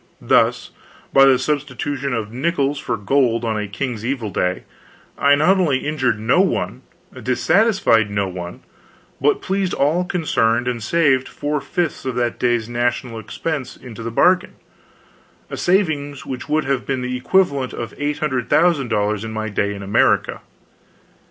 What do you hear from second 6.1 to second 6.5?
no